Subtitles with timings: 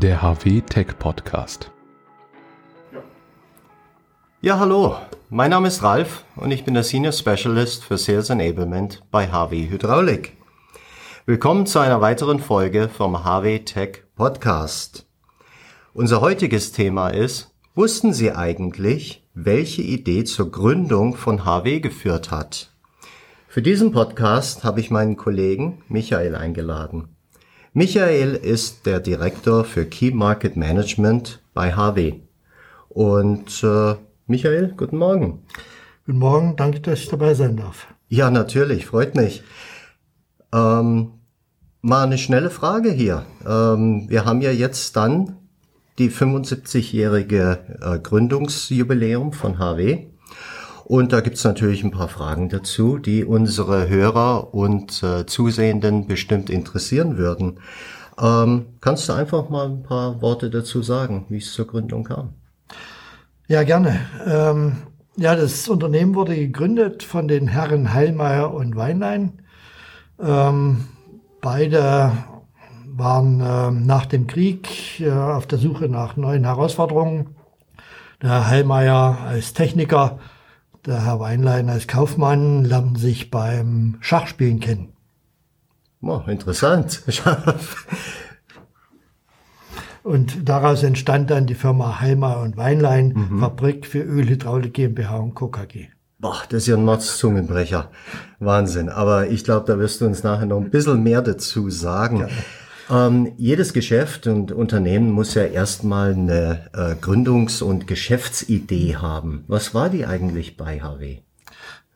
[0.00, 1.70] der HW Tech Podcast.
[4.40, 4.96] Ja, hallo.
[5.28, 9.68] Mein Name ist Ralf und ich bin der Senior Specialist für Sales Enablement bei HW
[9.68, 10.38] Hydraulik.
[11.26, 15.06] Willkommen zu einer weiteren Folge vom HW Tech Podcast.
[15.92, 22.72] Unser heutiges Thema ist, wussten Sie eigentlich, welche Idee zur Gründung von HW geführt hat?
[23.48, 27.16] Für diesen Podcast habe ich meinen Kollegen Michael eingeladen.
[27.72, 32.14] Michael ist der Direktor für Key Market Management bei HW.
[32.88, 33.94] Und äh,
[34.26, 35.44] Michael, guten Morgen.
[36.04, 37.86] Guten Morgen, danke, dass ich dabei sein darf.
[38.08, 39.44] Ja, natürlich, freut mich.
[40.52, 41.12] Ähm,
[41.80, 43.24] mal eine schnelle Frage hier.
[43.46, 45.36] Ähm, wir haben ja jetzt dann
[45.98, 50.06] die 75-jährige äh, Gründungsjubiläum von HW.
[50.90, 56.50] Und da gibt's natürlich ein paar Fragen dazu, die unsere Hörer und äh, Zusehenden bestimmt
[56.50, 57.60] interessieren würden.
[58.20, 62.30] Ähm, kannst du einfach mal ein paar Worte dazu sagen, wie es zur Gründung kam?
[63.46, 64.00] Ja, gerne.
[64.26, 64.78] Ähm,
[65.16, 69.42] ja, das Unternehmen wurde gegründet von den Herren Heilmeier und Weinlein.
[70.20, 70.86] Ähm,
[71.40, 72.10] beide
[72.84, 77.36] waren äh, nach dem Krieg äh, auf der Suche nach neuen Herausforderungen.
[78.20, 80.18] Der Herr Heilmeier als Techniker,
[80.86, 84.92] der Herr Weinlein als Kaufmann lernten sich beim Schachspielen kennen.
[86.02, 87.02] Oh, interessant.
[90.02, 93.40] Und daraus entstand dann die Firma Heilmeier und Weinlein, mhm.
[93.40, 95.48] Fabrik für Ölhydraulik GmbH und Co.
[95.48, 95.88] KG.
[96.18, 97.90] Boah, das ist ja ein Mordszungenbrecher.
[98.38, 98.88] Wahnsinn.
[98.88, 102.20] Aber ich glaube, da wirst du uns nachher noch ein bisschen mehr dazu sagen.
[102.20, 102.28] Ja.
[102.90, 109.44] Ähm, jedes Geschäft und Unternehmen muss ja erstmal eine äh, Gründungs- und Geschäftsidee haben.
[109.46, 111.18] Was war die eigentlich bei HW?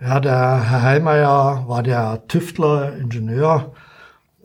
[0.00, 3.72] Ja, der Herr Heilmeier war der Tüftler, Ingenieur,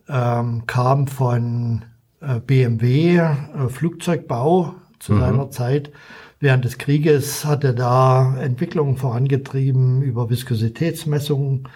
[0.08, 1.84] ähm, kam von
[2.22, 3.34] äh, BMW, äh,
[3.68, 5.20] Flugzeugbau zu mhm.
[5.20, 5.92] seiner Zeit.
[6.40, 11.70] Während des Krieges hat er da Entwicklungen vorangetrieben über Viskositätsmessungen und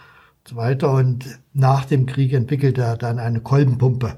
[0.48, 0.92] so weiter.
[0.94, 4.18] Und nach dem Krieg entwickelte er dann eine Kolbenpumpe.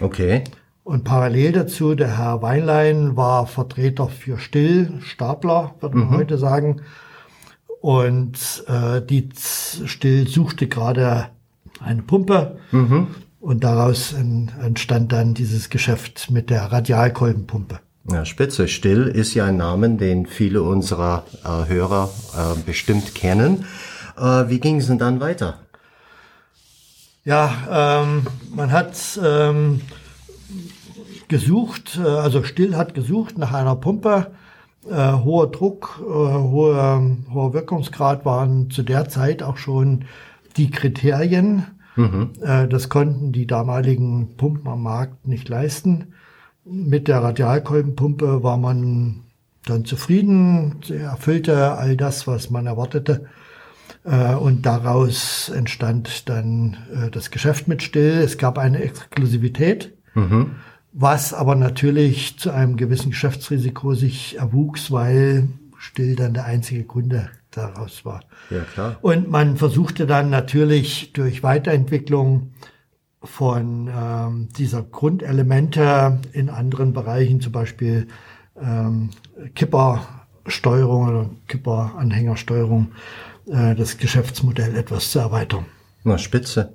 [0.00, 0.44] Okay.
[0.84, 6.16] Und parallel dazu, der Herr Weinlein war Vertreter für Still, Stapler, würde man mhm.
[6.16, 6.80] heute sagen.
[7.80, 11.26] Und äh, die Still suchte gerade
[11.80, 12.58] eine Pumpe.
[12.72, 13.08] Mhm.
[13.40, 17.80] Und daraus entstand dann dieses Geschäft mit der Radialkolbenpumpe.
[18.10, 18.66] Ja, Spitze.
[18.66, 23.66] Still ist ja ein Name, den viele unserer äh, Hörer äh, bestimmt kennen.
[24.16, 25.58] Äh, wie ging es denn dann weiter?
[27.28, 28.22] Ja, ähm,
[28.56, 29.82] man hat ähm,
[31.28, 34.28] gesucht, äh, also Still hat gesucht nach einer Pumpe.
[34.88, 40.06] Äh, hoher Druck, äh, hoher, hoher Wirkungsgrad waren zu der Zeit auch schon
[40.56, 41.66] die Kriterien.
[41.96, 42.30] Mhm.
[42.40, 46.14] Äh, das konnten die damaligen Pumpen am Markt nicht leisten.
[46.64, 49.24] Mit der Radialkolbenpumpe war man
[49.66, 53.26] dann zufrieden, sie erfüllte all das, was man erwartete.
[54.04, 58.18] Äh, und daraus entstand dann äh, das Geschäft mit Still.
[58.18, 60.52] Es gab eine Exklusivität, mhm.
[60.92, 67.30] was aber natürlich zu einem gewissen Geschäftsrisiko sich erwuchs, weil Still dann der einzige Kunde
[67.50, 68.22] daraus war.
[68.50, 68.96] Ja, klar.
[69.00, 72.52] Und man versuchte dann natürlich durch Weiterentwicklung
[73.22, 78.06] von ähm, dieser Grundelemente in anderen Bereichen, zum Beispiel
[78.60, 79.10] ähm,
[80.48, 82.92] Kippersteuerung oder Kipperanhängersteuerung,
[83.46, 85.66] äh, das Geschäftsmodell etwas zu erweitern.
[86.04, 86.74] Na, spitze.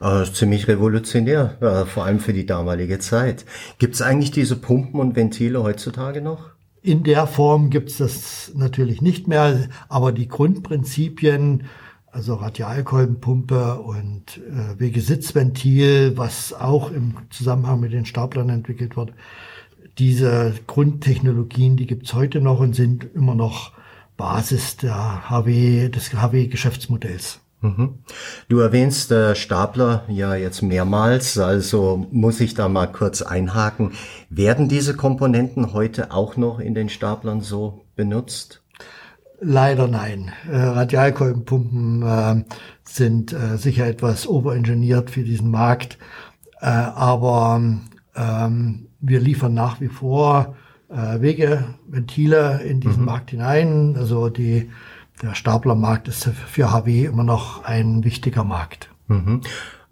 [0.00, 3.44] Äh, ziemlich revolutionär, äh, vor allem für die damalige Zeit.
[3.78, 6.50] Gibt es eigentlich diese Pumpen und Ventile heutzutage noch?
[6.82, 11.64] In der Form gibt es das natürlich nicht mehr, aber die Grundprinzipien,
[12.10, 19.12] also Radialkolbenpumpe und äh, Wegesitzventil, was auch im Zusammenhang mit den Staplern entwickelt wird,
[19.98, 23.72] diese Grundtechnologien, die gibt's heute noch und sind immer noch
[24.16, 27.40] Basis der HW, des HW-Geschäftsmodells.
[27.62, 27.98] Mhm.
[28.48, 33.92] Du erwähnst äh, Stapler ja jetzt mehrmals, also muss ich da mal kurz einhaken.
[34.30, 38.62] Werden diese Komponenten heute auch noch in den Staplern so benutzt?
[39.40, 40.32] Leider nein.
[40.50, 42.44] Äh, Radialkolbenpumpen äh,
[42.84, 45.98] sind äh, sicher etwas overengineert für diesen Markt,
[46.60, 47.60] äh, aber
[48.14, 50.56] ähm, wir liefern nach wie vor
[50.88, 53.06] äh, Wege, Ventile in diesen mhm.
[53.06, 53.96] Markt hinein.
[53.96, 54.70] Also die,
[55.22, 58.90] der Staplermarkt ist für HW immer noch ein wichtiger Markt.
[59.08, 59.40] Mhm.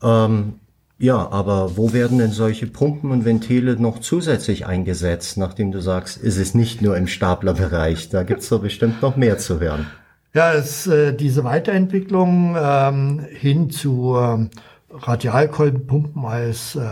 [0.03, 0.55] Ähm,
[1.01, 6.17] ja, aber wo werden denn solche Pumpen und Ventile noch zusätzlich eingesetzt, nachdem du sagst,
[6.17, 8.09] ist es nicht nur im Staplerbereich?
[8.09, 9.87] Da gibt's doch bestimmt noch mehr zu hören.
[10.35, 14.49] Ja, es, äh, diese Weiterentwicklung ähm, hin zu äh,
[14.91, 16.83] Radialkolbenpumpen als äh,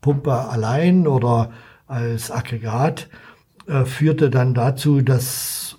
[0.00, 1.50] Pumpe allein oder
[1.86, 3.10] als Aggregat,
[3.66, 5.76] äh, führte dann dazu, dass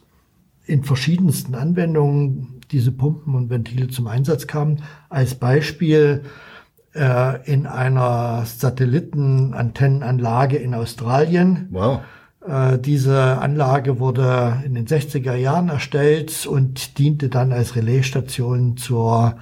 [0.65, 4.83] in verschiedensten Anwendungen diese Pumpen und Ventile zum Einsatz kamen.
[5.09, 6.23] Als Beispiel
[6.93, 11.67] äh, in einer Satellitenantennenanlage in Australien.
[11.71, 12.01] Wow.
[12.45, 19.35] Äh, diese Anlage wurde in den 60er Jahren erstellt und diente dann als Relaisstation zur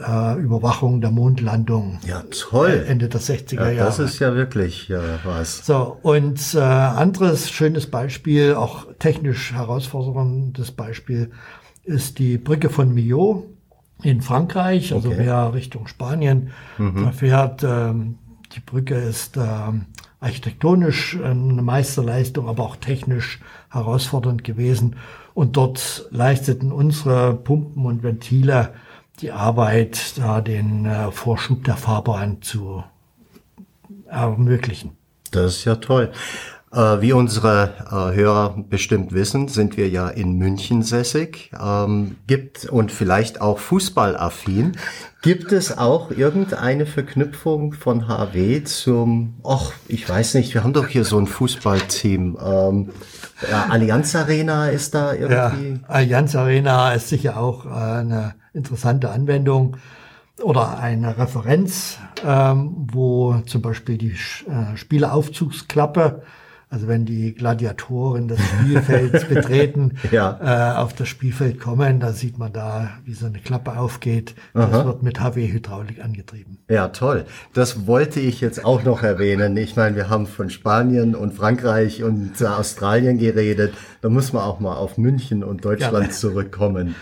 [0.00, 1.98] äh, Überwachung der Mondlandung.
[2.06, 2.84] Ja, toll.
[2.88, 3.86] Ende der 60er Ja, Jahre.
[3.86, 5.64] das ist ja wirklich ja, was.
[5.66, 11.30] So, und äh, anderes schönes Beispiel, auch technisch herausforderndes Beispiel,
[11.84, 13.44] ist die Brücke von Millau
[14.02, 15.22] in Frankreich, also Okay.
[15.24, 16.50] mehr Richtung Spanien.
[16.78, 18.18] Da fährt, ähm,
[18.54, 19.86] die Brücke ist ähm,
[20.20, 23.40] architektonisch eine Meisterleistung, aber auch technisch
[23.70, 24.96] herausfordernd gewesen.
[25.34, 28.70] Und dort leisteten unsere Pumpen und Ventile
[29.20, 32.84] die Arbeit, da den äh, Vorschub der Fahrbahn zu
[34.06, 34.96] ermöglichen.
[35.30, 36.12] Das ist ja toll.
[36.74, 41.50] Äh, wie unsere äh, Hörer bestimmt wissen, sind wir ja in München sässig.
[41.62, 44.72] Ähm, gibt und vielleicht auch fußballaffin.
[45.22, 50.88] Gibt es auch irgendeine Verknüpfung von HW zum, ach, ich weiß nicht, wir haben doch
[50.88, 52.36] hier so ein Fußballteam.
[52.44, 52.90] Ähm,
[53.50, 55.80] ja, Allianz Arena ist da Ja, irgendwie.
[55.86, 59.76] Allianz Arena ist sicher auch äh, eine interessante Anwendung
[60.42, 66.22] oder eine Referenz, ähm, wo zum Beispiel die Sch- äh, Spieleraufzugsklappe,
[66.74, 70.74] also wenn die Gladiatoren das Spielfeld betreten, Ja.
[70.74, 74.34] äh, auf das Spielfeld kommen, da sieht man da, wie so eine Klappe aufgeht.
[74.52, 76.58] Das wird mit HW-Hydraulik angetrieben.
[76.68, 77.26] Ja, toll.
[77.52, 79.56] Das wollte ich jetzt auch noch erwähnen.
[79.56, 83.74] Ich meine, wir haben von Spanien und Frankreich und Australien geredet.
[84.00, 86.10] Da muss man auch mal auf München und Deutschland Gerne.
[86.10, 86.94] zurückkommen.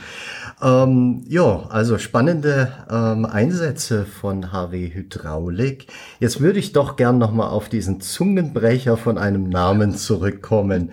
[0.62, 5.88] Ähm, ja, also spannende ähm, Einsätze von HW Hydraulik.
[6.20, 10.92] Jetzt würde ich doch gern noch mal auf diesen Zungenbrecher von einem Namen zurückkommen.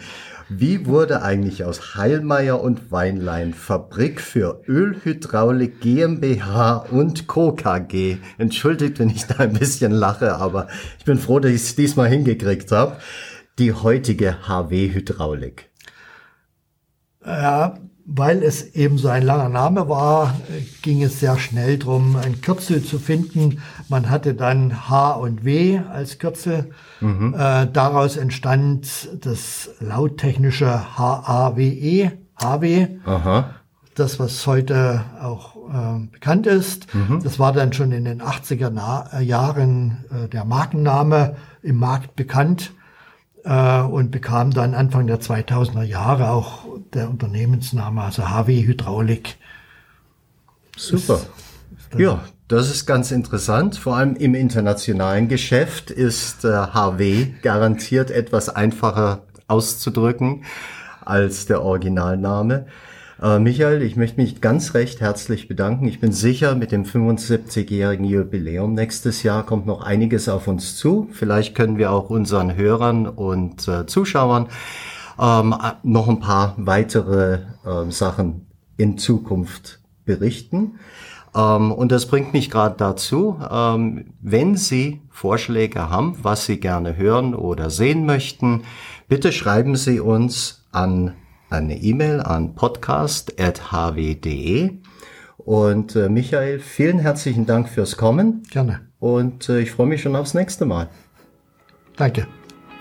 [0.50, 7.52] Wie wurde eigentlich aus Heilmeier und Weinlein Fabrik für Ölhydraulik GmbH und Co.
[7.52, 8.18] KG?
[8.40, 10.68] Entschuldigt, wenn ich da ein bisschen lache, aber
[10.98, 12.98] ich bin froh, dass ich es diesmal hingekriegt habe.
[13.60, 15.70] Die heutige HW Hydraulik.
[17.24, 17.78] Ja,
[18.12, 20.36] weil es eben so ein langer Name war,
[20.82, 23.62] ging es sehr schnell drum, ein Kürzel zu finden.
[23.88, 26.72] Man hatte dann H und W als Kürzel.
[27.02, 33.52] Äh, daraus entstand das lauttechnische H-A-W-E, HW, Aha.
[33.94, 36.88] das, was heute auch äh, bekannt ist.
[37.24, 42.72] Das war dann schon in den 80er Na Jahren äh, der Markenname im Markt bekannt
[43.44, 49.38] äh, und bekam dann Anfang der 2000er Jahre auch der Unternehmensname, also HW Hydraulik.
[50.76, 51.22] Super.
[51.98, 53.78] Ja, das ist ganz interessant.
[53.78, 60.46] Vor allem im internationalen Geschäft ist äh, HW garantiert etwas einfacher auszudrücken
[61.04, 62.68] als der Originalname.
[63.22, 65.88] Äh, Michael, ich möchte mich ganz recht herzlich bedanken.
[65.88, 71.10] Ich bin sicher, mit dem 75-jährigen Jubiläum nächstes Jahr kommt noch einiges auf uns zu.
[71.12, 74.48] Vielleicht können wir auch unseren Hörern und äh, Zuschauern
[75.20, 80.80] ähm, noch ein paar weitere ähm, Sachen in Zukunft berichten.
[81.36, 86.96] Ähm, und das bringt mich gerade dazu, ähm, wenn Sie Vorschläge haben, was Sie gerne
[86.96, 88.62] hören oder sehen möchten,
[89.10, 91.16] bitte schreiben Sie uns an
[91.50, 94.72] eine E-Mail an podcast.hw.de.
[95.38, 98.82] Und äh, Michael, vielen herzlichen Dank fürs Kommen Gerne.
[99.00, 100.90] und äh, ich freue mich schon aufs nächste Mal.
[101.96, 102.28] Danke.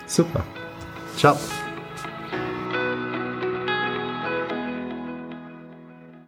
[0.06, 0.42] Super.
[1.16, 1.36] Ciao.